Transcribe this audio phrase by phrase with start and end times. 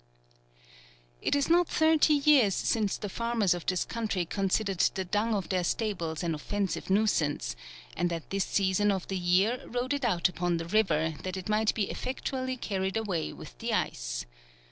[1.21, 5.49] It is not thirty years since the farmers of this country considered the dung of
[5.49, 7.55] their sta bles an offensive nuisance,
[7.95, 11.47] and at this season of the year, rode it out upon the river, that it
[11.49, 13.91] might be effectually carried away with the 22 FEBRUARY.
[13.91, 14.25] ice.